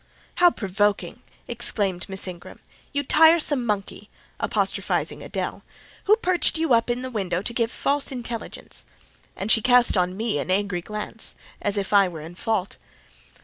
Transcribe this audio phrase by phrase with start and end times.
[0.37, 2.59] "How provoking!" exclaimed Miss Ingram:
[2.91, 5.61] "you tiresome monkey!" (apostrophising Adèle),
[6.05, 8.83] "who perched you up in the window to give false intelligence?"
[9.35, 12.77] and she cast on me an angry glance, as if I were in fault.